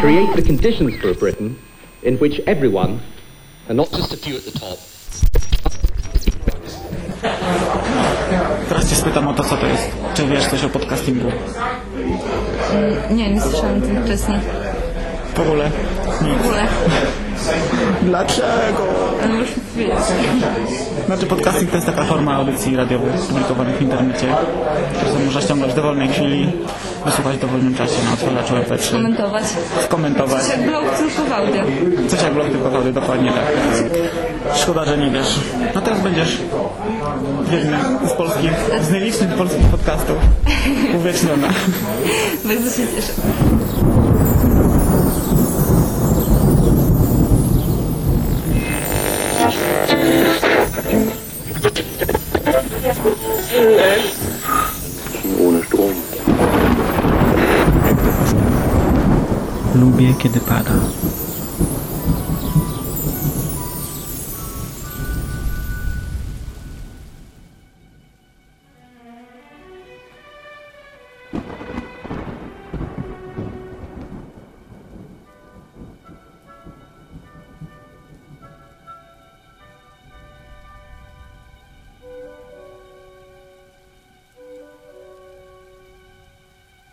[0.00, 1.58] create the conditions for a Britain
[2.02, 3.00] in which everyone,
[3.68, 4.78] and not just a few at the top,
[8.68, 9.90] Teraz cię spytam o to, co to jest.
[10.14, 11.32] Czy wiesz coś o podcastingu?
[13.10, 14.38] Nie, nie słyszałam o tym wcześniej.
[15.34, 15.70] W ogóle?
[16.22, 16.34] Nie.
[16.34, 16.66] W ogóle.
[18.02, 18.82] Dlaczego?
[19.24, 19.94] Ale już wiedzieć.
[21.06, 24.26] Znaczy podcasting to jest taka forma audycji radiowych publikowanych w internecie,
[25.10, 26.52] które można ściągać w dowolnej chwili,
[27.04, 29.44] wysłuchać w dowolnym czasie na odtwarzaczu MP3, Komentować.
[29.84, 30.42] skomentować.
[30.42, 31.62] Coś jak blog, tylko w audio.
[32.08, 33.46] Coś jak blog tylko wody, dokładnie tak.
[34.56, 35.38] Szkoda, że nie wiesz.
[35.74, 36.38] No teraz będziesz
[37.50, 38.50] jednym z polskich,
[38.82, 40.16] z najlicznych polskich podcastów
[40.96, 41.48] uwieczniona.
[42.44, 43.12] Bardzo się cieszę.
[55.46, 55.90] Ohne Strom.
[59.74, 60.95] Lubię, kiedy pada.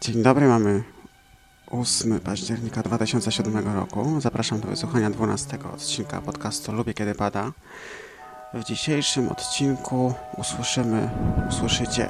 [0.03, 0.83] Dzień dobry, mamy
[1.67, 4.21] 8 października 2007 roku.
[4.21, 7.51] Zapraszam do wysłuchania 12 odcinka podcastu Lubię Kiedy Pada.
[8.53, 11.09] W dzisiejszym odcinku usłyszymy,
[11.49, 12.09] usłyszycie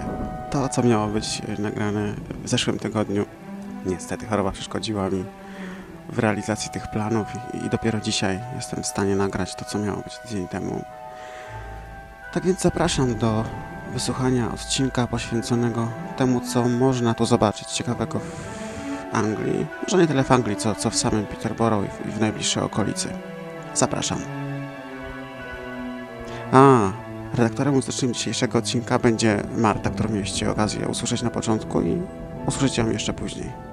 [0.51, 3.25] to, co miało być nagrane w zeszłym tygodniu.
[3.85, 5.25] Niestety choroba przeszkodziła mi
[6.09, 7.27] w realizacji tych planów
[7.65, 10.83] i, dopiero dzisiaj jestem w stanie nagrać to, co miało być tydzień temu.
[12.33, 13.43] Tak więc zapraszam do
[13.93, 19.65] wysłuchania odcinka poświęconego temu, co można tu zobaczyć ciekawego w Anglii.
[19.83, 22.63] Może nie tyle w Anglii, co, co w samym Peterborough i w, i w najbliższej
[22.63, 23.09] okolicy.
[23.73, 24.19] Zapraszam.
[26.51, 26.91] A,
[27.33, 32.01] redaktorem muzycznym dzisiejszego odcinka będzie Marta, którą mieliście okazję usłyszeć na początku i
[32.47, 33.72] usłyszycie ją jeszcze później.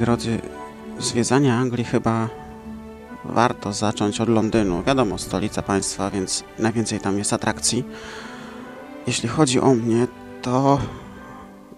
[0.00, 0.38] Drodzy,
[0.98, 2.28] zwiedzanie Anglii chyba
[3.24, 4.82] warto zacząć od Londynu.
[4.82, 7.84] Wiadomo, stolica państwa, więc najwięcej tam jest atrakcji.
[9.06, 10.06] Jeśli chodzi o mnie,
[10.42, 10.78] to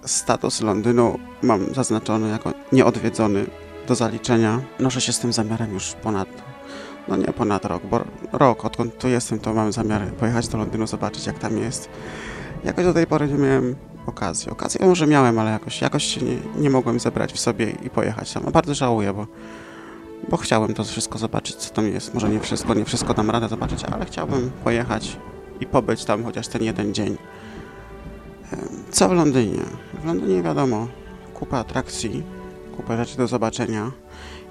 [0.04, 3.46] status Londynu mam zaznaczony jako nieodwiedzony
[3.88, 4.60] do zaliczenia.
[4.80, 6.28] Noszę się z tym zamiarem już ponad,
[7.08, 8.00] no nie ponad rok, bo
[8.32, 11.88] rok odkąd tu jestem, to mam zamiar pojechać do Londynu, zobaczyć jak tam jest.
[12.64, 13.76] Jakoś do tej pory nie miałem
[14.06, 14.50] okazji.
[14.50, 18.32] Okazję może miałem, ale jakoś, jakoś się nie, nie mogłem zebrać w sobie i pojechać
[18.32, 18.42] tam.
[18.46, 19.26] A bardzo żałuję, bo,
[20.28, 22.14] bo chciałem to wszystko zobaczyć, co tam jest.
[22.14, 25.16] Może nie wszystko, nie wszystko dam radę zobaczyć, ale chciałbym pojechać
[25.60, 27.16] i pobyć tam chociaż ten jeden dzień.
[28.90, 29.62] Co w Londynie?
[30.02, 30.88] W Londynie wiadomo,
[31.34, 32.22] kupa atrakcji,
[32.76, 33.90] kupa rzeczy do zobaczenia.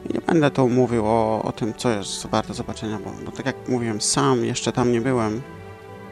[0.09, 3.45] I nie będę tu mówił o, o tym, co jest warte zobaczenia, bo, bo tak
[3.45, 5.41] jak mówiłem, sam jeszcze tam nie byłem.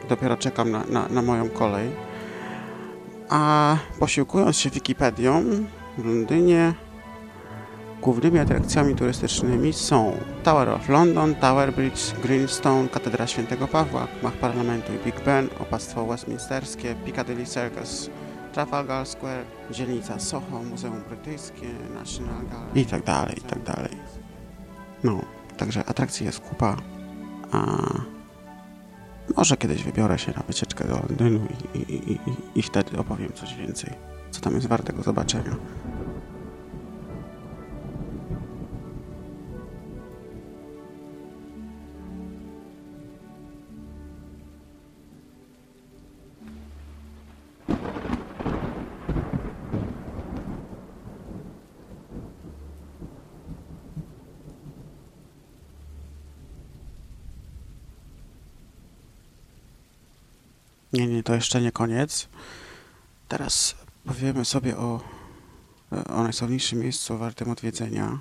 [0.08, 1.90] Dopiero czekam na, na, na moją kolej.
[3.30, 5.42] A posiłkując się Wikipedią,
[5.98, 6.74] w Londynie
[8.02, 14.92] głównymi atrakcjami turystycznymi są Tower of London, Tower Bridge, Greenstone, Katedra Świętego Pawła, Gmach Parlamentu
[14.94, 18.10] i Big Ben, Opactwo Westminsterskie, Piccadilly Circus,
[18.52, 23.96] Trafalgar Square, dzielnica Soho, Muzeum Brytyjskie, National Gallery i tak dalej, i tak dalej.
[25.04, 25.20] No,
[25.56, 26.76] także atrakcji jest kupa,
[27.52, 27.76] a
[29.36, 31.40] może kiedyś wybiorę się na wycieczkę do Londynu
[31.74, 32.18] i, i, i,
[32.54, 33.90] i, wtedy opowiem coś więcej,
[34.30, 35.56] co tam jest wartego zobaczenia.
[61.30, 62.28] To jeszcze nie koniec.
[63.28, 63.74] Teraz
[64.04, 65.00] powiemy sobie o
[65.92, 68.18] e, o najsławniejszym miejscu wartym odwiedzenia,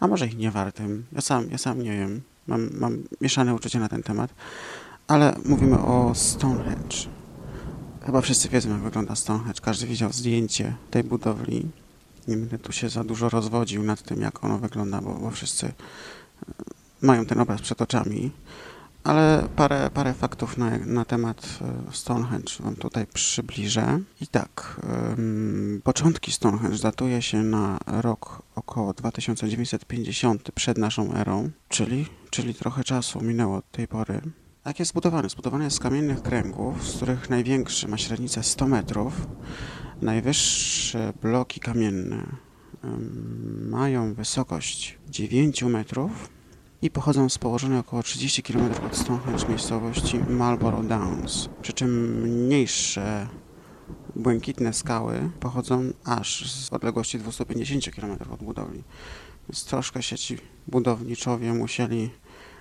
[0.00, 1.06] a może i nie wartym.
[1.12, 2.22] Ja sam, ja sam nie wiem.
[2.46, 4.30] Mam, mam mieszane uczucia na ten temat,
[5.06, 6.96] ale mówimy o Stonehenge.
[8.06, 9.60] Chyba wszyscy wiedzą, jak wygląda Stonehenge.
[9.60, 11.68] Każdy widział zdjęcie tej budowli.
[12.28, 15.66] Nie będę tu się za dużo rozwodził nad tym, jak ono wygląda, bo, bo wszyscy
[15.66, 15.72] e,
[17.02, 18.30] mają ten obraz przed oczami.
[19.08, 21.58] Ale parę, parę faktów na, na temat
[21.88, 24.00] e, Stonehenge Wam tutaj przybliżę.
[24.20, 24.80] I tak,
[25.18, 32.84] ym, początki Stonehenge datuje się na rok około 2950 przed naszą erą, czyli, czyli trochę
[32.84, 34.20] czasu minęło od tej pory.
[34.66, 35.28] Jak jest zbudowany?
[35.28, 39.26] Zbudowany jest z kamiennych kręgów, z których największy ma średnicę 100 metrów.
[40.02, 42.26] Najwyższe bloki kamienne
[42.84, 46.37] ym, mają wysokość 9 metrów
[46.82, 51.48] i pochodzą z położonej około 30 km od Stonehenge miejscowości Marlborough Downs.
[51.62, 53.28] Przy czym mniejsze
[54.16, 58.82] błękitne skały pochodzą aż z odległości 250 km od budowli.
[59.48, 62.10] Więc troszkę się ci budowniczowie musieli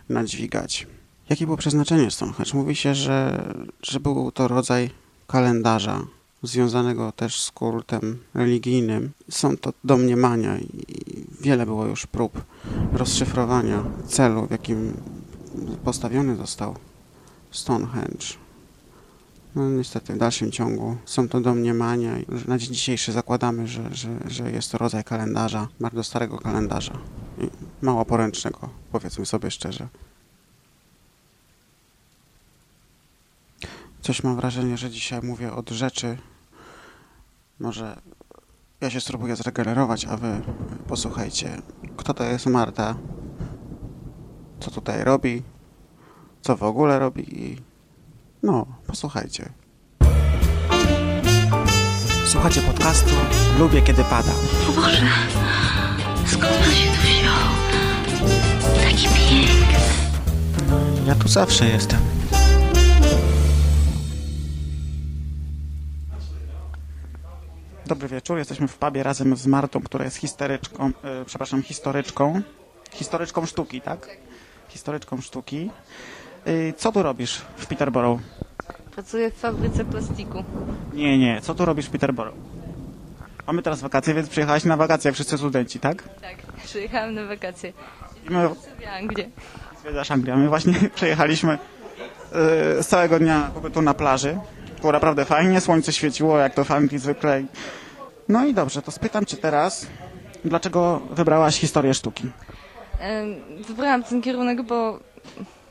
[0.10, 0.88] nadźwigać.
[1.30, 2.52] Jakie było przeznaczenie Stonehenge?
[2.54, 3.46] Mówi się, że,
[3.81, 4.90] że był to rodzaj
[5.28, 6.06] kalendarza
[6.44, 9.12] związanego też z kultem religijnym.
[9.30, 12.42] Są to domniemania i wiele było już prób
[12.94, 14.94] rozszyfrowania celu, w jakim
[15.84, 16.76] postawiony został
[17.52, 18.26] Stonehenge.
[19.56, 22.12] No niestety w dalszym ciągu są to domniemania
[22.48, 26.94] na dzień dzisiejszy zakładamy, że, że, że jest to rodzaj kalendarza, bardzo starego kalendarza
[27.38, 27.50] i
[27.82, 29.88] mało poręcznego, powiedzmy sobie szczerze.
[34.02, 36.18] Coś mam wrażenie, że dzisiaj mówię od rzeczy.
[37.60, 38.02] Może
[38.81, 40.41] ja się spróbuję zregenerować, a wy
[40.88, 41.62] posłuchajcie.
[41.97, 42.95] Kto to jest Marta?
[44.59, 45.44] Co tutaj robi?
[46.41, 47.44] Co w ogóle robi?
[47.44, 47.57] I
[48.44, 49.50] no, posłuchajcie.
[52.25, 53.15] Słuchacie podcastu
[53.59, 54.31] Lubię kiedy pada.
[54.69, 55.01] O Boże,
[56.25, 57.33] skąd pan się tu wziął?
[58.83, 59.77] Taki piękny.
[61.07, 62.17] Ja tu zawsze jestem.
[67.88, 72.42] Dobry wieczór, jesteśmy w pubie razem z Martą, która jest histeryczką, e, przepraszam, historyczką.
[72.92, 74.07] Historyczką sztuki, tak?
[74.69, 75.72] Historyczką sztuki.
[76.45, 78.19] E, co tu robisz w Peterborough?
[78.92, 80.44] Pracuję w fabryce plastiku.
[80.94, 82.36] Nie, nie, co tu robisz w Peterborough?
[83.48, 86.04] Mamy teraz wakacje, więc przyjechałaś na wakacje, jak wszyscy studenci, tak?
[86.22, 86.36] Tak,
[86.66, 87.74] przyjechałam na wakacje.
[88.30, 88.56] I my, W
[88.98, 89.30] Anglię.
[89.81, 91.57] zwiedzasz Anglię, my właśnie przejechaliśmy e,
[92.84, 94.39] z całego dnia pobytu na plaży.
[94.81, 97.44] Było naprawdę fajnie, słońce świeciło, jak to Anglii zwykle.
[98.29, 99.88] No i dobrze, to spytam cię teraz,
[100.45, 102.31] dlaczego wybrałaś historię sztuki?
[103.68, 105.00] Wybrałam ten kierunek, bo,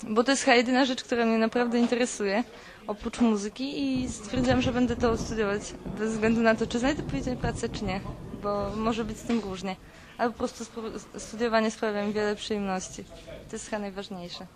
[0.02, 2.44] bo to jest chyba jedyna rzecz, która mnie naprawdę interesuje,
[2.86, 5.62] oprócz muzyki i stwierdziłam, że będę to studiować
[5.98, 8.00] bez względu na to, czy znajdę później pracę, czy nie,
[8.42, 9.76] bo może być z tym różnie.
[10.18, 10.64] Ale po prostu
[11.18, 13.04] studiowanie sprawia mi wiele przyjemności.
[13.50, 14.46] To jest chyba najważniejsze.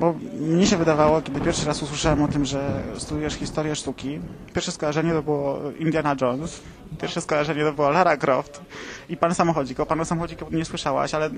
[0.00, 4.20] Bo mnie się wydawało, kiedy pierwszy raz usłyszałem o tym, że studiujesz historię sztuki,
[4.54, 6.60] pierwsze skojarzenie to było Indiana Jones,
[7.00, 8.60] pierwsze skojarzenie to była Lara Croft
[9.08, 9.80] i Pan Samochodzik.
[9.80, 11.30] O Panu Samochodziku nie słyszałaś, ale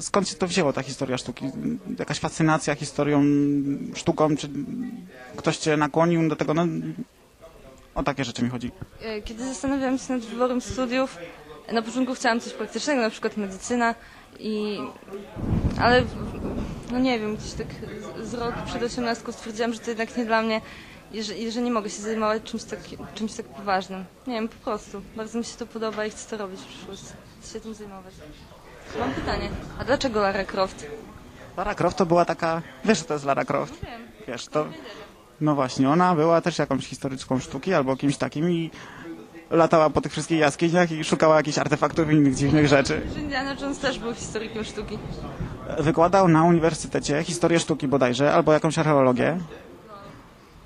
[0.00, 1.44] skąd się to wzięło, ta historia sztuki?
[1.98, 3.22] Jakaś fascynacja historią,
[3.94, 4.48] sztuką, czy
[5.36, 6.54] ktoś cię nakłonił do tego?
[6.54, 6.66] No,
[7.94, 8.70] o takie rzeczy mi chodzi.
[9.02, 11.18] E, Kiedy zastanawiałam się nad wyborem studiów,
[11.72, 13.94] na początku chciałam coś praktycznego, na przykład medycyna,
[14.38, 14.78] i...
[15.80, 16.02] ale
[16.92, 17.66] no nie wiem, gdzieś tak
[18.22, 20.60] z- z rok przed osiemnastką stwierdziłam, że to jednak nie dla mnie
[21.12, 22.78] i że, i że nie mogę się zajmować czymś tak,
[23.14, 24.04] czymś tak poważnym.
[24.26, 25.02] Nie wiem, po prostu.
[25.16, 27.06] Bardzo mi się to podoba i chcę to robić w przyszłości.
[27.42, 28.14] Chcę się tym zajmować.
[28.98, 30.86] Mam pytanie, a dlaczego Lara Croft?
[31.56, 32.62] Lara Croft to była taka...
[32.84, 33.74] Wiesz, co to jest Lara Croft?
[33.84, 34.02] Wiem.
[34.28, 34.66] Wiesz, to...
[35.40, 38.70] No właśnie, ona była też jakąś historyczką sztuki albo kimś takim i
[39.52, 43.00] latała po tych wszystkich jaskiniach i szukała jakichś artefaktów i innych dziwnych rzeczy.
[43.16, 44.98] Indiana Jones też był historykiem sztuki.
[45.78, 49.38] Wykładał na uniwersytecie historię sztuki bodajże, albo jakąś archeologię.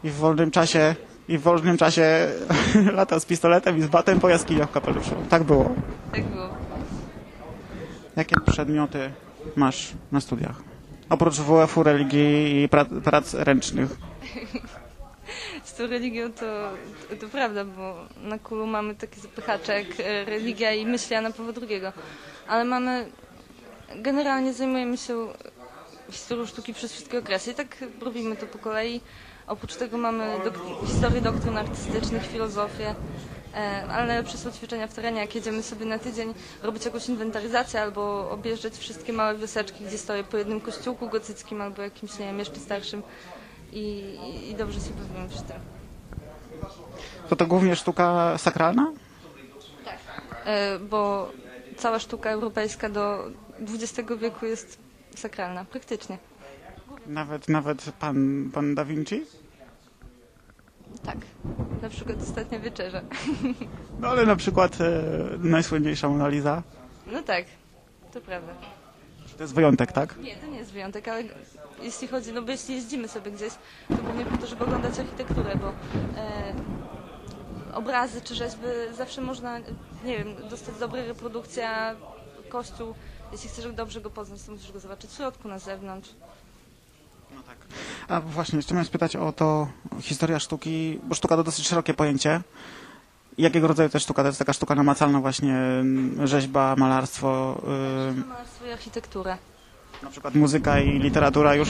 [0.04, 0.94] I w wolnym czasie,
[1.28, 2.28] i w wolnym czasie
[2.92, 5.14] latał z pistoletem i z batem po jaskiniach w kapeluszu.
[5.30, 5.74] Tak było.
[6.12, 6.48] Tak było.
[8.16, 9.10] Jakie przedmioty
[9.56, 10.62] masz na studiach?
[11.10, 13.90] Oprócz WF-u, religii i pra- prac ręcznych.
[15.78, 16.70] Tą religią to,
[17.20, 21.52] to prawda, bo na kulu mamy takie zapychacze jak e, religia i myśli Jana Pawła
[21.68, 21.80] II.
[22.48, 23.10] Ale mamy,
[23.96, 25.28] generalnie zajmujemy się
[26.10, 29.00] historią sztuki przez wszystkie okresy i tak robimy to po kolei.
[29.46, 32.94] Oprócz tego mamy dok- historię doktryn artystycznych, filozofię,
[33.54, 37.80] e, ale najlepsze są ćwiczenia w terenie, jak jedziemy sobie na tydzień robić jakąś inwentaryzację
[37.82, 42.38] albo objeżdżać wszystkie małe wioseczki, gdzie stoję po jednym kościółku gotyckim albo jakimś, nie wiem,
[42.38, 43.02] jeszcze starszym
[43.76, 45.56] i, i, dobrze się bawimy przy tym.
[47.28, 48.92] To to głównie sztuka sakralna?
[50.44, 51.30] e, bo
[51.76, 53.24] cała sztuka europejska do
[53.60, 54.78] XX wieku jest
[55.16, 56.18] sakralna, praktycznie.
[57.06, 59.24] Nawet, nawet pan, pan Da Vinci?
[61.04, 61.16] Tak.
[61.82, 63.00] Na przykład ostatnia wieczerza.
[64.00, 65.02] No ale na przykład e,
[65.38, 66.62] najsłynniejsza Mona Lisa.
[67.12, 67.44] No tak,
[68.12, 68.52] to prawda.
[69.36, 70.16] To jest wyjątek, tak?
[70.18, 71.22] Nie, to nie jest wyjątek, ale
[71.82, 73.52] jeśli chodzi, no bo jeśli jeździmy sobie gdzieś,
[73.88, 76.54] to głównie po to, żeby oglądać architekturę, bo e,
[77.74, 78.66] obrazy czy rzeźby
[78.96, 79.58] zawsze można,
[80.04, 81.94] nie wiem, dostać dobre reprodukcje, a
[82.48, 82.94] kościół,
[83.32, 86.10] jeśli chcesz dobrze go poznać, to musisz go zobaczyć w środku, na zewnątrz.
[88.08, 89.68] A właśnie, jeszcze miałem spytać o to
[90.00, 92.40] historia sztuki, bo sztuka to dosyć szerokie pojęcie.
[93.38, 94.22] Jakiego rodzaju jest sztuka?
[94.22, 97.60] To jest taka sztuka namacalna właśnie, mm, rzeźba, malarstwo,
[98.10, 99.38] y, Malarstwo i architekturę.
[100.02, 101.68] na przykład muzyka i literatura już,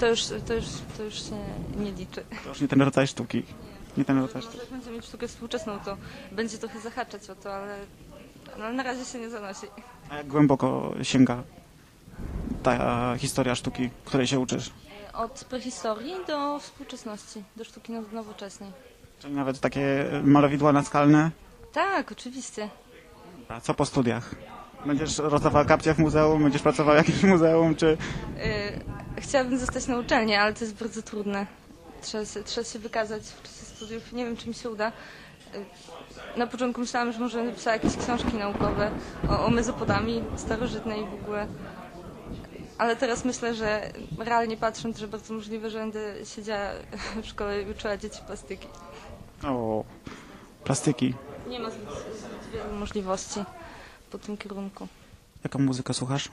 [0.00, 0.64] To już, to już,
[0.96, 1.36] to już się
[1.76, 2.24] nie liczy.
[2.42, 3.42] to już nie ten rodzaj sztuki.
[3.96, 4.58] Nie ten rodzaj sztuki.
[4.58, 5.96] jak będziemy mieć sztukę współczesną, to
[6.32, 7.78] będzie trochę zahaczać o to, ale,
[8.56, 9.66] ale na razie się nie zanosi.
[10.10, 11.42] A jak głęboko sięga
[12.62, 14.70] ta historia sztuki, której się uczysz?
[15.14, 18.70] Od prehistorii do współczesności, do sztuki now- nowoczesnej.
[19.18, 21.30] Czyli nawet takie malowidła naskalne.
[21.72, 22.68] Tak, oczywiście.
[23.48, 24.34] A co po studiach?
[24.86, 27.86] Będziesz rozdawała kapcie w muzeum, będziesz pracowała w jakimś muzeum, czy...
[29.16, 31.46] Yy, chciałabym zostać na uczelni, ale to jest bardzo trudne.
[32.02, 34.12] Trzeba się, trzeba się wykazać w czasie studiów.
[34.12, 34.92] Nie wiem, czy mi się uda.
[35.54, 35.64] Yy,
[36.36, 38.90] na początku myślałam, że może będę pisała jakieś książki naukowe
[39.28, 41.46] o, o Mezopodamii starożytnej w ogóle.
[42.78, 46.70] Ale teraz myślę, że realnie patrząc, że bardzo możliwe, że będę siedziała
[47.22, 48.68] w szkole i uczyła dzieci plastyki.
[49.44, 49.84] O,
[50.64, 51.14] plastyki.
[51.48, 53.40] Nie ma zbyt, zbyt wielu możliwości
[54.10, 54.88] po tym kierunku.
[55.44, 56.28] Jaką muzykę słuchasz?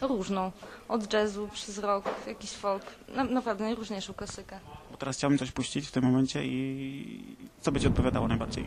[0.00, 0.52] Różną.
[0.88, 2.84] Od jazzu przez rock, jakiś folk.
[3.08, 4.58] Na, naprawdę najróżniejszą klasykę.
[4.90, 8.64] Bo teraz chciałbym coś puścić w tym momencie i co by ci odpowiadało najbardziej?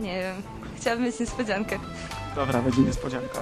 [0.00, 0.42] Nie wiem.
[0.76, 1.78] Chciałabym mieć niespodziankę.
[2.36, 3.40] Dobra, będzie niespodzianka.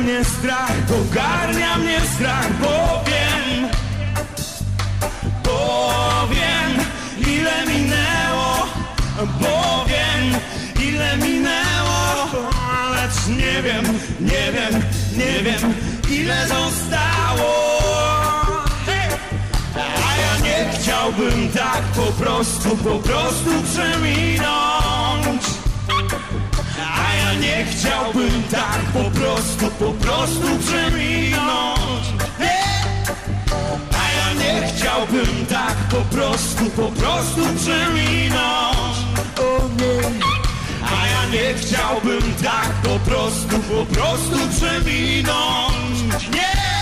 [0.00, 3.68] Mnie strach, ogarnia mnie strach, bo wiem,
[5.44, 6.86] bo wiem,
[7.34, 8.66] ile minęło,
[9.40, 10.40] bo wiem,
[10.88, 12.28] ile minęło,
[12.94, 13.84] lecz nie wiem,
[14.20, 14.82] nie wiem,
[15.16, 15.74] nie wiem,
[16.10, 17.80] ile zostało.
[19.76, 25.59] A ja nie chciałbym tak po prostu, po prostu przeminąć.
[27.30, 32.04] A ja nie chciałbym tak po prostu, po prostu przeminąć.
[33.92, 38.96] A ja nie chciałbym tak po prostu, po prostu przeminąć.
[39.38, 40.00] O nie.
[40.82, 46.28] A ja nie chciałbym tak po prostu, po prostu przeminąć.
[46.34, 46.79] Nie!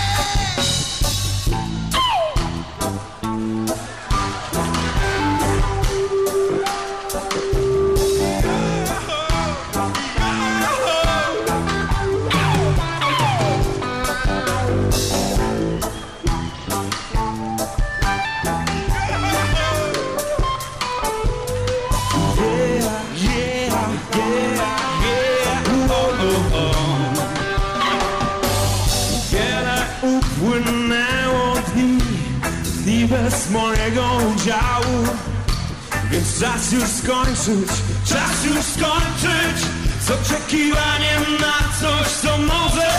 [36.69, 37.69] Czas już skończyć,
[38.05, 39.65] czas już skończyć.
[40.01, 42.89] Z oczekiwaniem na coś, co może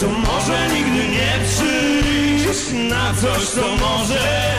[0.00, 2.90] Co może nigdy nie przyjść.
[2.90, 4.54] Na coś, co może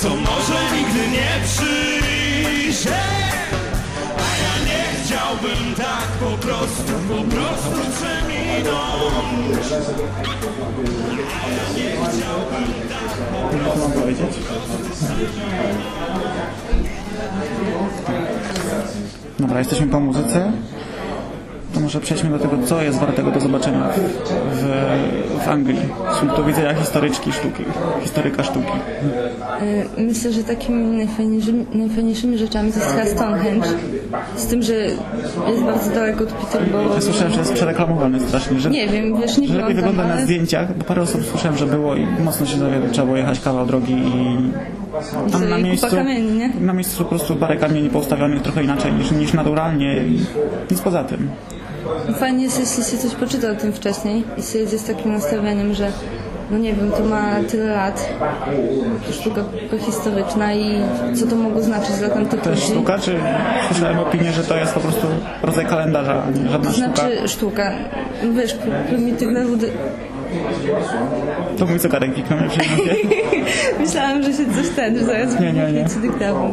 [0.00, 2.13] Co może nigdy nie przyjść
[5.34, 8.64] chciałbym tak po prostu, po prostu przeminąć
[11.50, 14.36] ja nie chciałbym tak Co mam powiedzieć?
[19.38, 20.52] Dobra, jesteśmy po muzyce.
[21.84, 23.88] Może przejdźmy do tego, co jest wartego do zobaczenia
[24.52, 24.64] w,
[25.44, 25.78] w, Anglii
[26.16, 27.64] z punktu widzenia historyczki sztuki,
[28.02, 28.72] historyka sztuki.
[29.98, 33.68] Y, Myślę, że takimi najfajniejszymi, najfajniejszymi rzeczami to jest chyba Stonehenge.
[34.36, 36.94] Z tym, że jest bardzo daleko od Peterborough.
[36.94, 40.12] Ja słyszałem, że jest przereklamowany strasznie, że, Nie wiem, wiesz, nie że lepiej wygląda na
[40.14, 43.40] ale- zdjęciach, bo parę osób słyszałem, że było i mocno się dowiedzą, trzeba było jechać
[43.40, 44.36] kawał drogi i
[45.32, 46.50] tam na miejscu, kamieni, nie?
[46.60, 50.20] na miejscu po prostu parę kamieni poustawionych trochę inaczej niż, niż naturalnie i
[50.70, 51.28] nic poza tym.
[52.18, 55.74] Fajnie jest, jeśli się coś poczyta o tym wcześniej i się jedzie z takim nastawieniem,
[55.74, 55.88] że
[56.50, 58.08] no nie wiem, to ma tyle lat,
[59.12, 60.80] sztuka prehistoryczna i
[61.14, 62.74] co to mogło znaczyć dla tamtych To jest ludzi.
[62.74, 63.16] sztuka, czy
[63.68, 65.06] słyszałem opinię, że to jest po prostu
[65.42, 66.94] rodzaj kalendarza, a nie żadna To sztuka?
[66.96, 67.72] znaczy sztuka.
[68.36, 68.56] Wiesz,
[68.88, 69.70] prymitywne ludy...
[71.58, 72.60] To mój zegarek kliknął mnie nosie.
[73.80, 75.84] Myślałam, że się coś ten, że zaraz Nie, nie, nie.
[75.90, 76.52] ci dyktafon.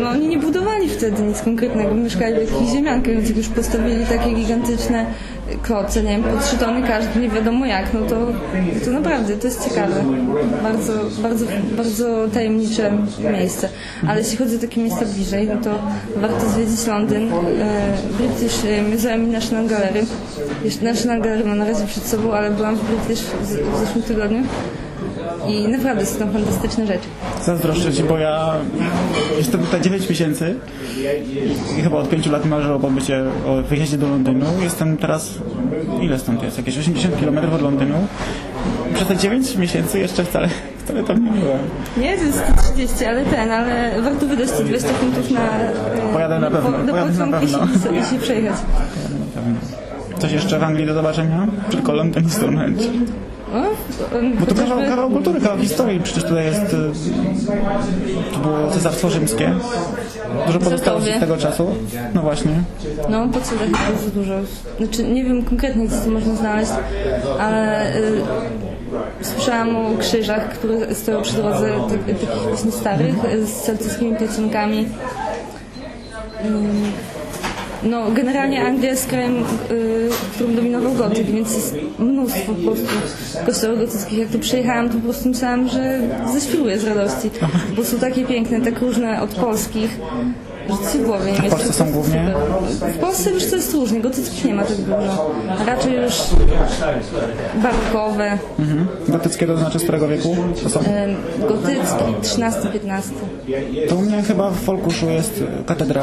[0.00, 4.06] No oni nie budowali wtedy nic konkretnego, mieszkali w jakichś ziemiankach, więc jak już postawili
[4.06, 5.06] takie gigantyczne
[5.62, 8.16] kloce, nie wiem, po trzy tony każdy, nie wiadomo jak, no to,
[8.84, 10.04] to naprawdę, to jest ciekawe.
[10.62, 10.92] Bardzo,
[11.22, 12.92] bardzo, bardzo tajemnicze
[13.32, 13.68] miejsce.
[14.08, 15.78] Ale jeśli chodzi o takie miejsca bliżej, no to
[16.16, 20.04] warto zwiedzić Londyn, e, British Museum i National Gallery.
[20.64, 24.42] Jeszcze National Gallery mam na razie przed sobą, ale byłam w British w zeszłym tygodniu.
[25.48, 27.08] I naprawdę są fantastyczne rzeczy.
[27.44, 28.54] Zazdroszczę Ci, bo ja
[29.38, 30.54] jestem tutaj 9 miesięcy
[31.78, 34.46] i chyba od 5 lat marzę o pobycie, o wyjeździe do Londynu.
[34.62, 35.34] Jestem teraz,
[36.02, 36.58] ile stąd jest?
[36.58, 37.94] Jakieś 80 km od Londynu.
[38.94, 40.48] Przez te 9 miesięcy jeszcze wcale,
[40.84, 41.58] wcale tam nie byłem.
[41.96, 45.72] Nie, to jest 130, ale ten, ale warto wydać 120 funtów na, e,
[46.12, 47.66] Pojadę na pewno, do pojadę na i pewno.
[47.66, 48.56] się- i się przejechać.
[50.18, 51.46] Coś jeszcze w Anglii do zobaczenia?
[51.70, 52.84] Tylko Londyn i Stonehenge.
[54.40, 56.00] Bo to kawał, kawał kultury, kawał historii.
[56.00, 56.62] Przecież tutaj jest...
[56.62, 56.76] y,
[58.32, 59.52] To było Cesarstwo Rzymskie.
[60.46, 61.66] Dużo pozostało z tego czasu.
[62.14, 62.52] No właśnie.
[63.08, 64.34] No, po co tak bardzo dużo?
[64.78, 66.70] Znaczy, nie wiem konkretnie, co tu można znaleźć,
[67.40, 68.20] ale y,
[69.22, 74.88] słyszałam o krzyżach, które stoją przy drodze, tak- takich właśnie starych, z celtyckimi piecunkami.
[77.84, 79.36] No, generalnie Anglia jest krajem,
[79.70, 82.86] y, którym dominował gotyk, więc jest mnóstwo po prostu
[83.46, 84.18] kościołów gotyckich.
[84.18, 86.00] Jak tu przyjechałam, to po prostu myślałam, że
[86.32, 87.30] zeświruję z radości,
[87.76, 89.98] bo są takie piękne, tak różne od polskich,
[90.92, 91.50] ci w.
[91.50, 92.34] Polsce są głównie?
[92.94, 95.30] W Polsce już to jest różnie, gotyckich nie ma tak dużo.
[95.66, 96.14] Raczej już
[97.62, 98.86] barokowe, Mhm.
[99.08, 100.36] Gotyckie to znaczy z którego wieku?
[100.62, 100.80] To są?
[100.80, 101.16] em,
[101.48, 103.02] gotycki, 13-15.
[103.88, 106.02] To u mnie chyba w Folkuszu jest katedra.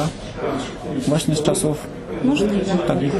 [1.08, 1.88] Właśnie z czasów
[2.24, 2.54] Możliwe.
[2.88, 3.12] takich.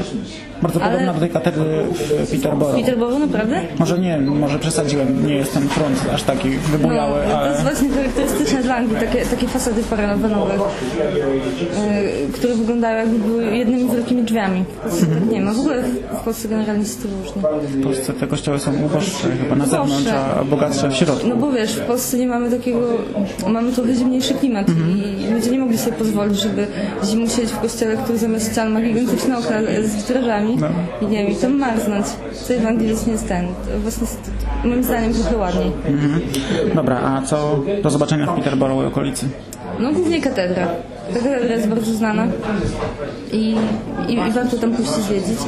[0.62, 1.84] Bardzo Ale- podobna do tej katedry
[2.24, 2.76] w Peterborough.
[2.76, 3.60] Peterborough, naprawdę?
[3.78, 5.26] Może nie, może przesadziłem.
[5.26, 7.50] Nie jest ten front aż taki wybujały, no, to ale...
[7.50, 13.90] jest właśnie charakterystyczne dla Anglii, takie, takie fasady paranowe, yy, które wyglądają jakby były jednymi
[13.90, 14.64] wielkimi drzwiami.
[14.84, 15.52] Tak nie ma.
[15.52, 17.42] W ogóle w, w Polsce generalnie jest to różnie.
[17.68, 20.08] W Polsce te kościoły są uboższe chyba na zewnątrz,
[20.40, 21.28] a bogatsze w środku.
[21.28, 22.80] No bo wiesz, w Polsce nie mamy takiego,
[23.48, 26.66] mamy trochę zimniejszy klimat i ludzie nie mogli sobie pozwolić, żeby
[27.04, 30.68] zimą siedzieć w kościele, który zamiast ścian ma gigantyczne okna z witrażami No.
[31.00, 32.06] i nie wiem, i tam marznąć.
[32.32, 33.46] Co w Anglii nie jest ten.
[33.46, 34.06] To Właśnie
[34.64, 35.72] moim zdaniem trochę ładniej.
[36.74, 39.28] Dobra, a co do zobaczenia w Peterborough i okolicy?
[39.80, 40.66] No głównie katedra.
[41.14, 42.26] Ta katedra jest bardzo znana
[43.32, 43.56] i,
[44.08, 45.38] i, i warto tam pójść zwiedzić.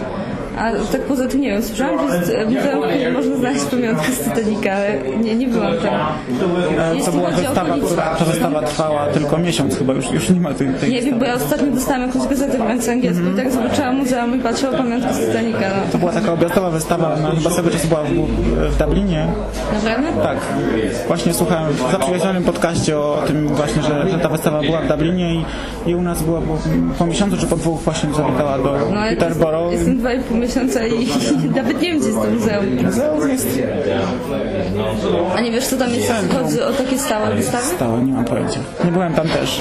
[0.58, 4.18] A tak poza tym nie wiem, słyszałam, że jest e, muzeum, można znaleźć pamiątkę z
[4.18, 5.94] Titanica, ale nie, nie byłam tam.
[5.94, 10.10] E, To Jeśli była chodzi o wystawa, która, ta wystawa trwała tylko miesiąc chyba, już,
[10.10, 12.92] już nie ma tej, tej Nie wiem, bo ja ostatnio dostałam jakąś gazetę w ręce
[12.92, 15.58] angielską i tak zobaczyłam muzeum i patrzyłam pamiątkę z Titanica.
[15.60, 15.98] To No.
[15.98, 18.10] była taka objazdowa wystawa, ona chyba swego czasu była w,
[18.74, 19.26] w Dublinie.
[19.74, 20.22] Naprawdę?
[20.22, 20.38] Tak,
[21.06, 25.34] właśnie słuchałem w zaprzyjaźnionym podcaście o tym właśnie, że, że ta wystawa była w Dublinie
[25.34, 25.44] i,
[25.86, 26.56] i u nas była po,
[26.98, 29.72] po miesiącu czy po dwóch właśnie zawitała do No, Peterborough.
[29.72, 31.06] jestem dwa i pół miesiąca i
[31.56, 32.66] nawet nie wiem, gdzie jest to muzeum.
[32.84, 33.58] Muzeum jest
[35.36, 37.64] A nie wiesz, co tam jest, chodzi o takie stałe wystawy?
[37.76, 38.60] stałe, nie mam pojęcia.
[38.84, 39.60] Nie byłem tam też.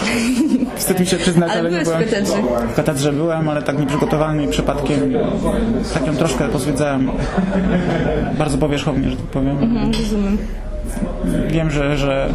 [0.76, 2.04] Wstyd mi się przyznać, Ale ale, nie byłem.
[2.04, 2.34] katedrze.
[2.72, 5.00] W katedrze byłem, ale tak nieprzygotowany i przypadkiem
[5.94, 7.12] tak ją troszkę pozwiedzałem.
[8.38, 9.58] Bardzo powierzchownie, że tak powiem.
[9.64, 10.38] Mhm, rozumiem.
[11.48, 12.30] Wiem, że, że,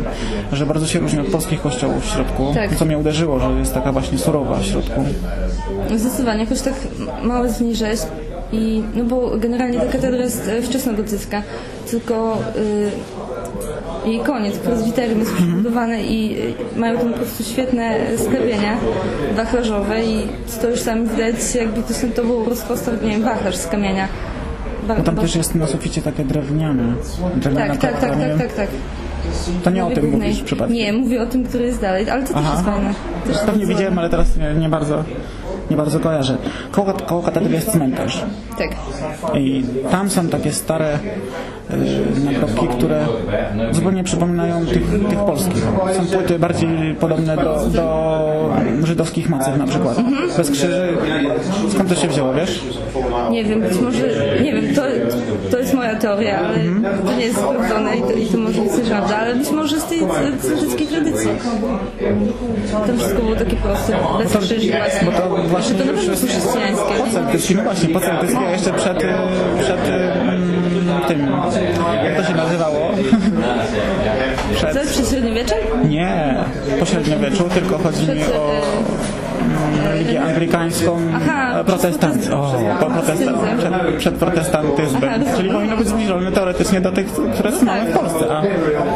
[0.52, 2.76] że bardzo się różni od polskich kościołów w środku, Tak.
[2.76, 5.04] co mnie uderzyło, że jest taka właśnie surowa w środku.
[5.96, 6.74] Zdecydowanie, jakoś tak
[7.60, 8.06] niej rzeźb
[8.52, 11.42] i no bo generalnie ta katedra jest e, wczesnogotycka,
[11.90, 12.38] tylko
[14.06, 16.38] y, jej koniec, prezbiteryum jest przebudowane i
[16.76, 18.76] y, mają tam po prostu świetne sklepienia
[19.36, 20.26] wachlarzowe i
[20.62, 24.08] to już sam widać jakby to to był rozpostar, nie wiem, wachlarz z kamienia.
[24.88, 26.94] Ba- Bo tam też jest na suficie takie drewniane.
[27.36, 28.68] drewniana tak, tak, tak, tak, tak, tak.
[29.64, 30.28] To nie o Mówię tym głównej.
[30.28, 30.76] mówisz przypadkiem.
[30.76, 32.94] Nie, mówię o tym, który jest dalej, ale to też jest fajne.
[33.26, 35.04] Też Pewnie widziałem, ale teraz nie, nie bardzo
[35.70, 36.36] nie bardzo kojarzę.
[36.72, 38.24] Koło, koło katedry jest cmentarz.
[38.58, 38.70] Tak.
[39.34, 40.98] I tam są takie stare
[42.24, 43.06] nagrobki, które
[43.72, 45.64] zupełnie przypominają tych, tych polskich.
[45.96, 48.54] Są płyty bardziej podobne do, do
[48.84, 49.96] żydowskich macew na przykład.
[50.36, 50.88] Bez krzyży.
[51.70, 52.60] Skąd to się wzięło, wiesz?
[53.30, 53.98] Nie wiem, być może,
[54.42, 54.82] nie wiem, to,
[55.50, 56.58] to jest moja teoria, ale
[57.06, 59.84] to nie jest sprawdzone i to, i to może być prawda, ale być może z
[59.84, 59.98] tej
[60.42, 61.28] celtyckiej tradycji.
[62.86, 65.06] To wszystko było takie proste, bez to- krzyży właśnie.
[65.06, 66.94] bo to właśnie to już- są chrześcijańskie.
[67.04, 67.88] Poceltycki, no właśnie,
[68.46, 69.14] a jeszcze przed, e,
[69.60, 70.57] przed mm,
[71.00, 71.28] tym,
[72.04, 72.90] jak to się nazywało?
[74.50, 75.58] Co Przed, jest przy średniowieczem?
[75.88, 76.34] nie,
[76.80, 78.62] po średniowieczu, tylko chodzi mi o mm,
[79.84, 83.18] religię anglikańską, Aha, e, protestant, o, po przed,
[83.98, 88.42] przed protestantyzmem, Aha, czyli powinno być zbliżone teoretycznie do tych, które mamy w Polsce, a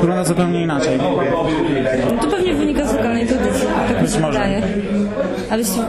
[0.01, 0.99] wygląda zupełnie inaczej.
[2.17, 4.38] No to pewnie wynika z lokalnej tradycji, tak mi się może.
[4.38, 4.62] wydaje.
[5.51, 5.83] Ale jeśli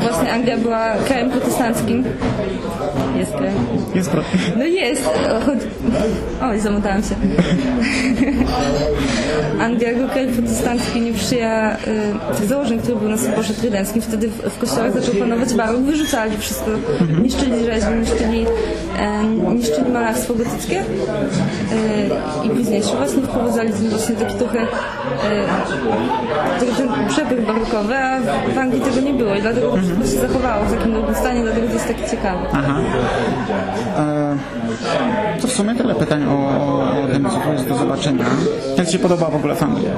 [0.00, 2.04] właśnie Anglia była krajem protestanckim,
[3.16, 3.54] jest krajem.
[3.94, 4.22] Jest pro...
[4.58, 5.06] No jest.
[5.06, 5.66] o, Chodzi...
[6.42, 7.14] Oj, zamotałam się.
[9.64, 11.72] Anglia jako kraj protestancki nie przyjęła
[12.42, 14.01] y, założeń, które były na Soborze Trydenckim.
[14.08, 16.70] Wtedy w, w kościołach zaczął panować barok, wyrzucali wszystko.
[17.22, 18.46] Niszczyli rzeźby, niszczyli,
[18.98, 24.66] e, niszczyli malarstwo gotyckie e, i późniejsze właśnie wprowadzali właśnie taki trochę e,
[26.76, 28.20] ten, przepych barokowy, a
[28.54, 31.42] w Anglii tego nie było i dlatego to wszystko się zachowało w takim dobrym stanie,
[31.42, 32.46] dlatego to jest takie ciekawe.
[32.52, 32.80] Aha.
[33.98, 34.36] E,
[35.40, 36.48] to w sumie tyle pytań o,
[37.02, 38.24] o, tym, co jest do zobaczenia.
[38.76, 39.88] Jak Ci się podoba w ogóle w Anglii?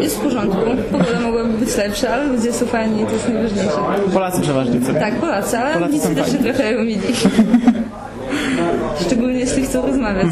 [0.00, 0.60] Jest w porządku.
[0.92, 3.76] Pogoda mogłaby być lepsza, ale ludzie są fajni i to jest najważniejsze.
[4.12, 4.94] Polacy przeważnie, co?
[4.94, 7.00] Tak, Polacy, ale Polacy Anglicy też się trochę mili.
[9.06, 10.26] Szczególnie jeśli chcą rozmawiać.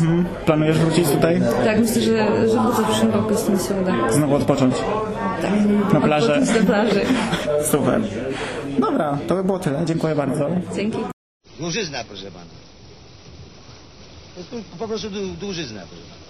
[0.47, 1.43] Planujesz wrócić tutaj?
[1.65, 4.13] Tak, myślę, że, że wrócę w przyszłym roku, jeśli mi się uda.
[4.13, 4.75] Znowu odpocząć?
[5.93, 6.35] Na plażę?
[6.35, 7.01] Odpocząć na plaży.
[7.73, 8.01] Super.
[8.79, 9.83] Dobra, to by było tyle.
[9.85, 10.49] Dziękuję bardzo.
[10.77, 10.99] Dzięki.
[11.61, 12.45] Dłużyzna, proszę pana.
[14.79, 16.23] Po prostu dłu- dłużyzna, proszę pana.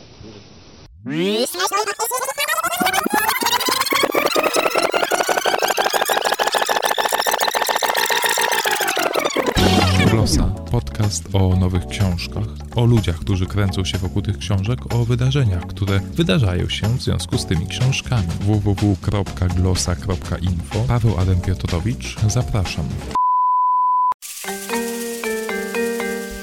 [10.70, 16.00] Podcast o nowych książkach, o ludziach, którzy kręcą się wokół tych książek, o wydarzeniach, które
[16.00, 18.28] wydarzają się w związku z tymi książkami.
[18.40, 22.84] www.glosa.info Paweł Adam Piotrowicz, zapraszam.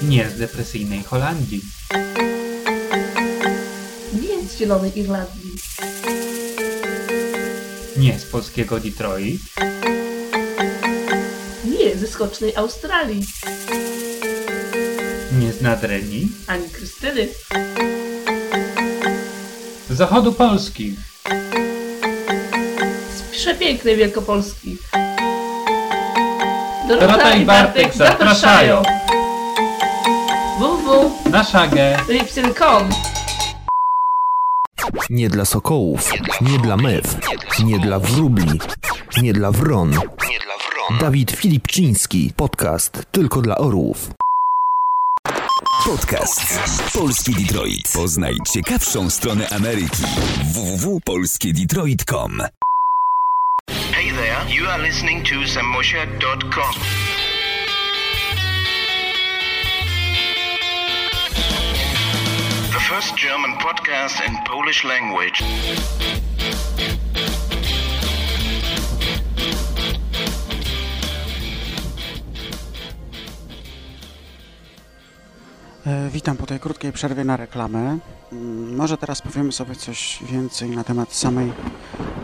[0.02, 1.60] Nie z depresyjnej Holandii.
[4.22, 5.50] Nie z Zielonej Irlandii.
[7.96, 9.40] Nie z polskiego Detroit.
[11.98, 13.26] Ze skocznej Australii.
[15.38, 16.28] Nie z Nadrenii.
[16.46, 17.28] Ani Krystyny.
[19.90, 20.96] Z zachodu Polski.
[23.16, 24.76] Z przepięknej Wielkopolski.
[26.88, 28.82] Dorota i Bartek zapraszają.
[30.58, 31.10] www.
[31.30, 31.96] Na szagę.
[32.08, 32.88] Lipsyn.com
[35.10, 37.16] Nie dla sokołów, nie dla mew,
[37.64, 38.60] nie dla wróbli,
[39.22, 39.92] nie dla wron.
[40.98, 44.10] Dawid Filipczyński, podcast tylko dla orłów.
[45.84, 46.42] Podcast
[46.94, 47.92] Polski Detroit.
[47.92, 50.02] Poznaj ciekawszą stronę Ameryki.
[50.54, 52.42] www.polskiedetroit.com
[53.92, 56.74] Hey there, you are listening to samosha.com.
[62.72, 65.42] The first German podcast in Polish language.
[76.12, 77.98] Witam po tej krótkiej przerwie na reklamę.
[78.32, 81.52] Mm, Może teraz powiemy sobie coś więcej na temat samej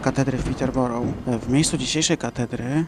[0.02, 1.06] katedry w Peterborough.
[1.26, 2.86] E, W miejscu dzisiejszej katedry e,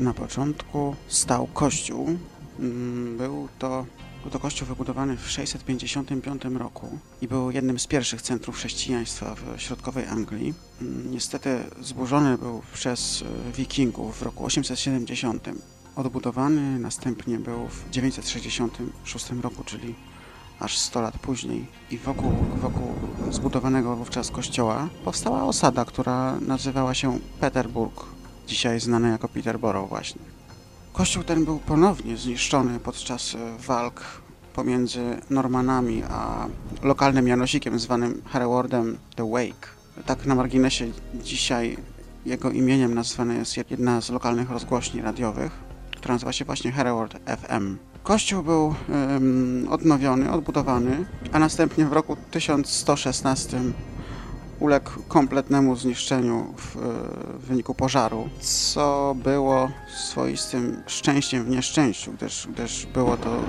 [0.00, 2.18] na początku stał kościół.
[2.58, 3.86] Mm, Był to,
[4.22, 9.60] był to kościół wybudowany w 655 roku i był jednym z pierwszych centrów chrześcijaństwa w
[9.60, 10.54] środkowej Anglii.
[10.82, 15.48] Mm, Niestety zburzony był przez e, wikingów w roku 870
[15.96, 19.94] odbudowany, następnie był w 966 roku, czyli
[20.60, 21.66] aż 100 lat później.
[21.90, 22.94] I wokół, wokół
[23.30, 28.04] zbudowanego wówczas kościoła powstała osada, która nazywała się Peterburg,
[28.46, 30.22] dzisiaj znana jako Peterborough właśnie.
[30.92, 34.04] Kościół ten był ponownie zniszczony podczas walk
[34.54, 36.46] pomiędzy Normanami a
[36.82, 39.68] lokalnym Janosikiem zwanym Herewardem the Wake.
[40.06, 41.76] Tak na marginesie dzisiaj
[42.26, 45.71] jego imieniem nazwana jest jedna z lokalnych rozgłośni radiowych,
[46.02, 47.76] która nazywa się właśnie Hereward FM.
[48.02, 48.74] Kościół był
[49.70, 53.60] odnowiony, odbudowany, a następnie w roku 1116
[54.60, 56.76] uległ kompletnemu zniszczeniu w,
[57.38, 63.40] w wyniku pożaru, co było swoistym szczęściem w nieszczęściu, gdyż, gdyż było to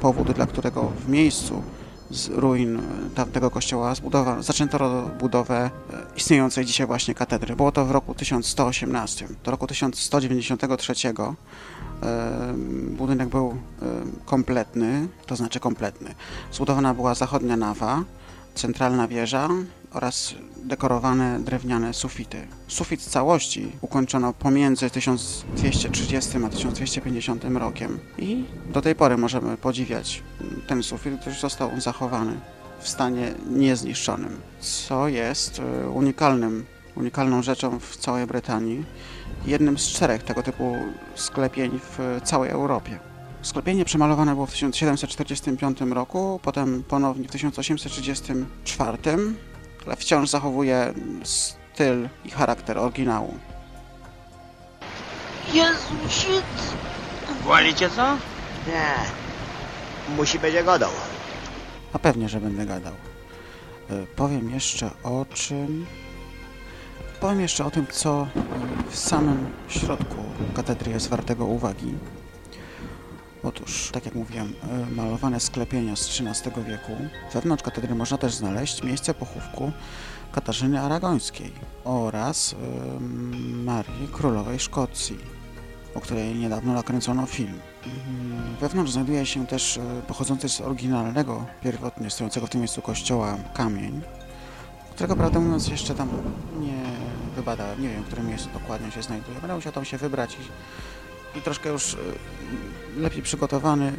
[0.00, 1.62] powód, dla którego w miejscu
[2.10, 2.82] z ruin
[3.14, 7.56] tamtego kościoła zbudowa, zaczęto budowę e, istniejącej dzisiaj właśnie katedry.
[7.56, 9.28] Było to w roku 1118.
[9.44, 11.34] Do roku 1193 e,
[12.88, 13.86] budynek był e,
[14.24, 16.14] kompletny, to znaczy kompletny.
[16.52, 18.04] Zbudowana była zachodnia nawa,
[18.54, 19.48] centralna wieża
[19.94, 22.46] oraz dekorowane drewniane sufity.
[22.68, 30.22] Sufit całości ukończono pomiędzy 1230 a 1250 rokiem i do tej pory możemy podziwiać
[30.66, 32.40] ten sufit, który został zachowany
[32.80, 36.64] w stanie niezniszczonym, co jest e, unikalnym,
[36.96, 38.84] unikalną rzeczą w całej Brytanii,
[39.46, 40.76] jednym z czterech tego typu
[41.14, 42.98] sklepień w całej Europie.
[43.42, 48.98] Sklepienie przemalowane było w 1745 roku, potem ponownie w 1834,
[49.86, 50.92] ale wciąż zachowuje
[51.24, 53.34] styl i charakter oryginału.
[55.52, 56.44] Jezu, shit!
[57.44, 58.12] Wolicie co?
[58.66, 58.94] Nie.
[60.16, 60.90] Musi będzie gadał.
[61.92, 62.92] A pewnie, że będę gadał.
[63.90, 65.86] E, Powiem jeszcze o czym.
[67.20, 68.26] Powiem jeszcze o tym, co
[68.90, 70.16] w samym środku
[70.56, 71.94] katedry jest wartego uwagi.
[73.44, 74.52] Otóż, tak jak mówiłem,
[74.90, 76.92] e, malowane sklepienia z XIII wieku.
[77.32, 79.72] Wewnątrz katedry można też znaleźć miejsce pochówku
[80.32, 81.52] Katarzyny Aragońskiej
[81.84, 85.18] oraz em, Marii Królowej Szkocji,
[85.94, 87.60] o której niedawno nakręcono film.
[87.86, 93.36] Mm, Wewnątrz znajduje się też e, pochodzący z oryginalnego, pierwotnie stojącego w tym miejscu kościoła
[93.54, 94.02] kamień,
[94.94, 96.08] którego prawdę mówiąc jeszcze tam
[96.60, 96.82] nie
[97.36, 99.40] wybadałem, nie wiem w którym miejscu dokładnie się znajduje.
[99.40, 100.38] Będę musiał tam się wybrać i,
[101.36, 101.96] i troszkę już e,
[103.00, 103.92] lepiej przygotowany,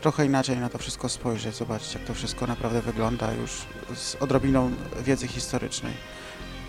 [0.00, 3.50] trochę inaczej na to wszystko spojrzeć, zobaczyć jak to wszystko naprawdę wygląda już
[3.94, 4.70] z odrobiną
[5.02, 5.92] wiedzy historycznej.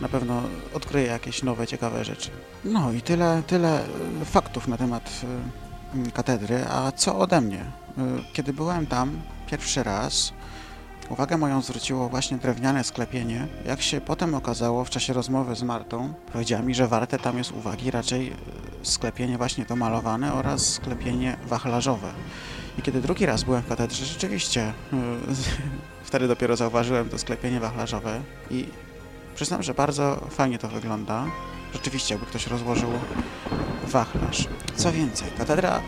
[0.01, 2.29] Na pewno odkryję jakieś nowe, ciekawe rzeczy.
[2.63, 3.85] No i tyle, tyle
[4.21, 5.21] e, faktów na temat
[6.07, 7.65] e, katedry, a co ode mnie?
[8.33, 10.33] Kiedy byłem tam pierwszy raz,
[11.09, 13.47] uwagę moją zwróciło właśnie drewniane sklepienie.
[13.65, 17.51] Jak się potem okazało w czasie rozmowy z Martą, powiedziała mi, że warte tam jest
[17.51, 18.35] uwagi raczej e,
[18.81, 22.11] sklepienie właśnie to malowane oraz sklepienie wachlarzowe.
[22.79, 24.73] I kiedy drugi raz byłem w katedrze, rzeczywiście e,
[26.03, 28.67] wtedy dopiero zauważyłem to sklepienie wachlarzowe i
[29.35, 31.25] przyznam, że bardzo fajnie to wygląda.
[31.73, 32.89] Rzeczywiście, jakby ktoś rozłożył
[33.87, 34.47] wachlarz.
[34.75, 35.81] Co więcej, katedra,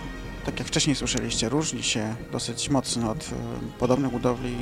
[0.47, 3.33] tak jak wcześniej słyszeliście, różni się dosyć mocno od e,
[3.79, 4.55] podobnych budowli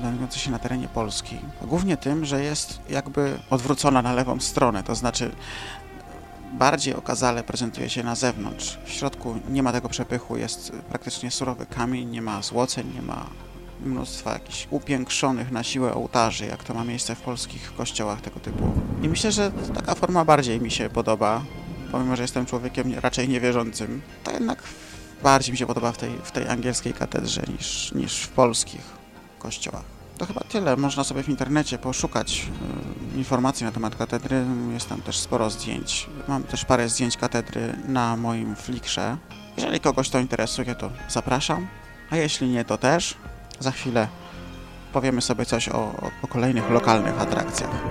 [0.00, 1.38] znajdujących się na terenie Polski.
[1.62, 5.30] Głównie tym, że jest jakby odwrócona na lewą stronę, to znaczy
[6.52, 8.78] bardziej okazale prezentuje się na zewnątrz.
[8.84, 13.26] W środku nie ma tego przepychu, jest praktycznie surowy kamień, nie ma złoceń, nie ma
[13.84, 18.72] mnóstwa jakichś upiększonych na siłę ołtarzy, jak to ma miejsce w polskich kościołach tego typu.
[19.02, 21.42] I myślę, że taka forma bardziej mi się podoba,
[21.92, 24.62] pomimo, że jestem człowiekiem raczej niewierzącym, to jednak
[25.22, 28.82] bardziej mi się podoba w tej, w tej angielskiej katedrze niż, niż w polskich
[29.38, 30.00] kościołach.
[30.18, 30.76] To chyba tyle.
[30.76, 32.46] Można sobie w internecie poszukać
[33.14, 34.44] y, informacji na temat katedry.
[34.72, 36.06] Jest tam też sporo zdjęć.
[36.28, 39.16] Mam też parę zdjęć katedry na moim flikrze.
[39.56, 41.66] Jeżeli kogoś to interesuje, to zapraszam.
[42.10, 43.16] A jeśli nie, to też.
[43.60, 44.08] Za chwilę
[44.92, 47.89] powiemy sobie coś o, o kolejnych lokalnych atrakcjach.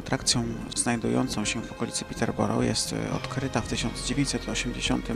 [0.00, 0.44] Atrakcją
[0.76, 5.08] znajdującą się w okolicy Peterborough jest y, odkryta w 1980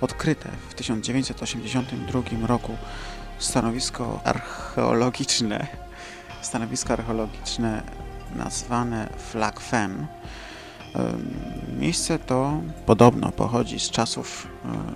[0.00, 2.76] odkryte w 1982 roku
[3.38, 5.66] stanowisko archeologiczne
[6.44, 7.82] stanowisko archeologiczne
[8.36, 10.06] nazwane Flag Fen.
[11.78, 14.48] Miejsce to podobno pochodzi z czasów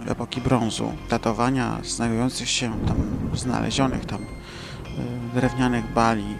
[0.07, 0.92] y, epoki brązu.
[1.11, 2.96] Datowania znajdujących się tam,
[3.35, 4.26] znalezionych tam y,
[5.35, 6.37] drewnianych bali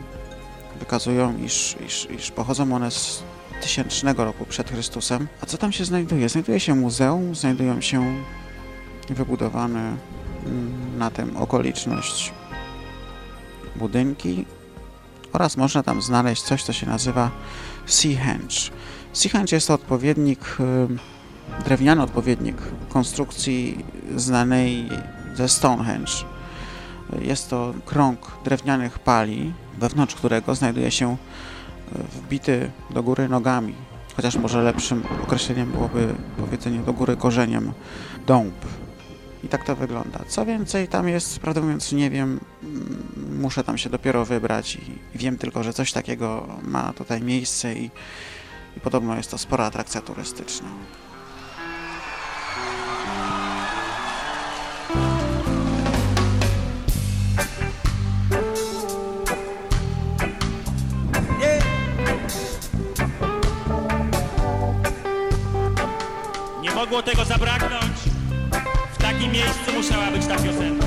[0.79, 3.23] wykazują, iż, iż, iż pochodzą one z
[3.63, 5.29] tysięcznego roku przed Chrystusem.
[5.43, 6.29] A co tam się znajduje?
[6.29, 8.23] Znajduje się muzeum, znajdują się
[9.09, 9.97] wybudowane
[10.47, 12.33] mm, na tym okoliczność
[13.77, 14.45] budynki
[15.33, 17.31] oraz można tam znaleźć coś, co się nazywa
[17.87, 18.71] Seahenge.
[19.13, 20.57] Seahenge jest to odpowiednik,
[21.61, 22.57] y, drewniany odpowiednik
[22.89, 23.85] konstrukcji
[24.17, 24.89] znanej
[25.35, 26.13] ze Stonehenge.
[27.21, 31.17] Jest to krąg drewnianych pali, wewnątrz którego znajduje się e,
[32.03, 33.75] wbity do góry nogami,
[34.17, 37.73] chociaż może lepszym określeniem byłoby powiedzenie do góry korzeniem
[38.27, 38.55] dąb.
[39.45, 40.21] I tak to wygląda.
[40.29, 44.77] Co więcej, tam jest, prawdę mówiąc, nie wiem, mm, muszę tam się dopiero wybrać
[45.15, 47.91] i wiem tylko, że coś takiego ma tutaj miejsce i,
[48.77, 50.69] i podobno jest to spora atrakcja turystyczna.
[66.89, 67.97] Mogło tego zabraknąć.
[68.93, 70.87] W takim miejscu musiała być ta piosenka.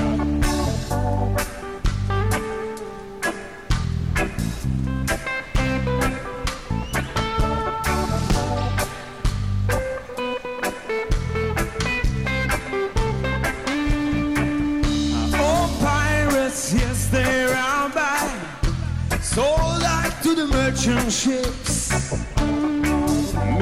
[15.40, 16.72] Oh, pirates,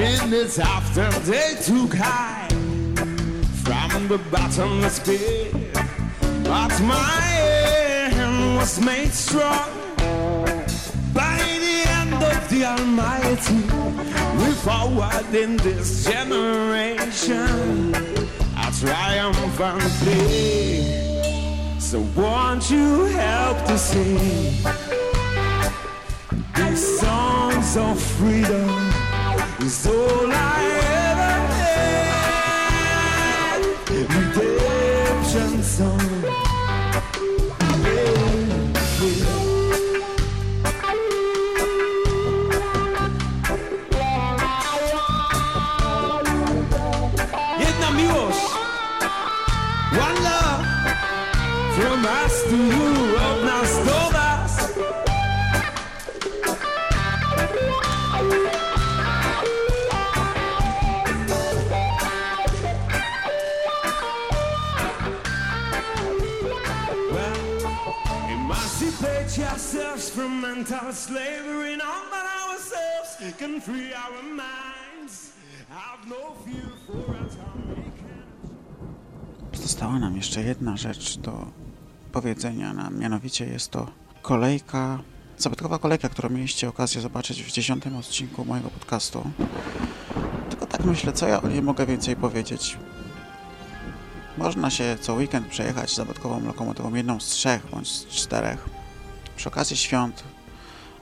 [0.01, 2.47] Minutes after they took high
[3.63, 5.53] from the bottomless pit.
[6.43, 7.21] But my
[8.09, 9.69] hand was made strong
[11.13, 13.61] by the hand of the Almighty.
[14.43, 17.93] We forward in this generation
[18.57, 21.79] a triumphantly.
[21.79, 24.17] So won't you help to sing
[26.55, 28.90] these songs of freedom?
[29.63, 30.63] Is all I
[31.11, 31.51] ever.
[33.91, 36.01] Redemption song.
[37.83, 38.21] Yeah.
[49.93, 50.65] One love.
[51.75, 53.00] From us to you,
[70.65, 71.77] from mental slavery.
[71.77, 75.31] But ourselves can free our minds.
[76.07, 77.15] No fear for
[79.53, 81.47] Została nam jeszcze jedna rzecz do
[82.11, 83.87] powiedzenia nam, mianowicie jest to
[84.21, 84.99] kolejka,
[85.37, 89.31] zabytkowa kolejka, którą mieliście okazję zobaczyć w dziesiątym odcinku mojego podcastu.
[90.49, 92.77] Tylko tak myślę, co ja o niej mogę więcej powiedzieć.
[94.37, 98.69] Można się co weekend przejechać zabytkową lokomotywą, jedną z trzech bądź z czterech.
[99.35, 100.23] Przy okazji świąt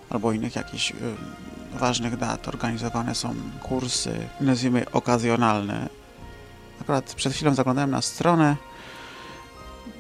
[0.10, 0.96] albo innych jakichś y,
[1.74, 5.90] ważnych dat organizowane są kursy, nazwijmy okazjonalne.
[6.82, 8.56] Akurat przed chwilą zaglądałem na stronę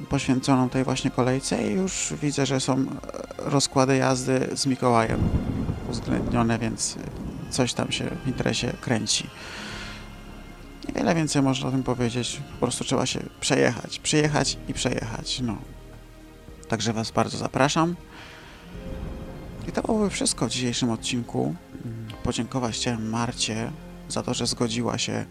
[0.10, 2.86] poświęconą tej właśnie kolejce i już widzę, że są e,
[3.38, 5.20] rozkłady jazdy z Mikołajem
[5.90, 9.28] uwzględnione, więc e, coś tam się w interesie kręci.
[10.88, 15.58] Niewiele więcej można o tym powiedzieć, po prostu trzeba się przejechać, przyjechać i przejechać, no.
[16.68, 17.96] Także Was bardzo zapraszam.
[19.70, 21.56] I to byłoby wszystko w dzisiejszym odcinku.
[22.24, 23.72] Podziękować chciałem Marcie
[24.10, 25.26] za to, że zgodziła się e,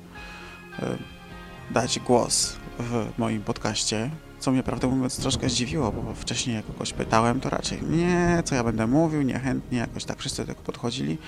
[1.71, 6.93] dać głos w moim podcaście, co mnie prawdę mówiąc troszkę zdziwiło, bo wcześniej jak kogoś
[6.93, 11.19] pytałem, to raczej nie, co ja będę mówił, niechętnie, jakoś tak wszyscy tego podchodzili,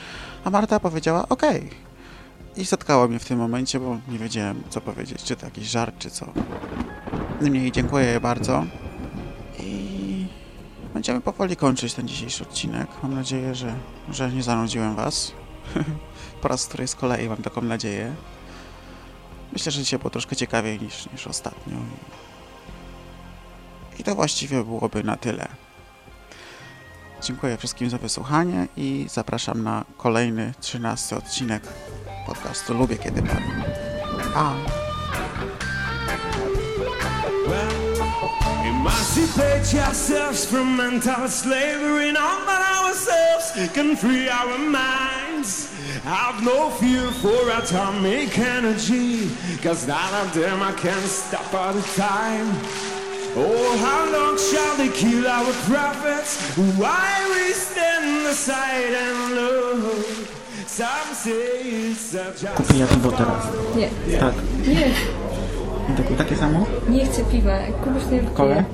[0.45, 1.43] a Marta powiedziała ok.
[2.57, 5.95] I zatkało mnie w tym momencie, bo nie wiedziałem co powiedzieć, czy to jakiś żart,
[5.99, 6.27] czy co.
[7.43, 8.65] Niemniej dziękuję jej bardzo
[9.59, 10.00] i
[10.95, 12.89] będziemy powoli kończyć ten dzisiejszy odcinek.
[13.03, 13.75] Mam nadzieję, że,
[14.09, 15.33] że nie zanudziłem Was.
[16.43, 18.15] po raz której z kolei mam taką nadzieję.
[19.53, 21.77] Myślę, że dzisiaj było troszkę ciekawiej niż, niż ostatnio.
[23.99, 25.49] I to właściwie byłoby na tyle.
[27.23, 31.63] Dziękuję wszystkim za wysłuchanie i zapraszam na kolejny, trzynasty odcinek
[32.27, 33.43] podcastu Lubię Kiedy Pan.
[34.35, 34.80] A.
[38.65, 42.13] Emancipate yourselves from mental slavery.
[42.13, 45.71] None but ourselves can free our minds.
[46.05, 49.31] Have no fear for atomic energy,
[49.63, 52.49] cause none of them I can stop all the time.
[53.37, 56.57] Oh, how long shall they kill our prophets?
[56.77, 60.29] Why we stand aside and look?
[60.67, 64.33] Some say it's a just Kupię ja
[65.97, 66.07] piwo teraz.
[66.07, 66.07] Nie.
[66.09, 66.09] Tak.
[66.09, 66.67] Nie, Tak, takie samo?
[66.89, 67.59] nie chcę piwa.
[67.85, 68.19] Kubuś nie.
[68.21, 68.65] Kole?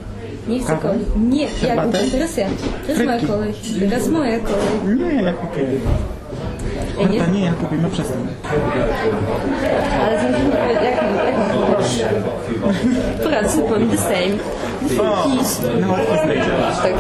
[0.49, 0.89] Nie chcę Kawę?
[0.89, 1.05] coli.
[1.29, 1.99] Nie, ja Herbatę?
[1.99, 2.11] kupię.
[2.11, 2.47] Teraz ja.
[2.87, 3.27] Teraz moja Frytki?
[3.27, 3.55] kolej.
[3.91, 4.99] Teraz moja kolej.
[4.99, 5.63] Nie, ja kupię.
[7.01, 7.19] Ja nie?
[7.19, 8.27] Marta, nie, ja kupię, no przestań.
[10.03, 10.27] Ale to
[10.59, 11.15] jak, jak, mam
[11.75, 12.05] powiedzieć?
[13.25, 14.39] Principle the same.
[14.89, 15.61] He's...
[15.81, 15.97] No,
[16.83, 16.95] Tak.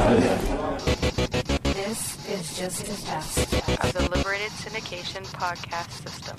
[1.75, 6.37] This is just a test of the Liberated Syndication podcast system.